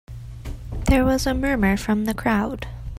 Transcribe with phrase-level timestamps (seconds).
[0.87, 2.65] There was a murmur from the crowd.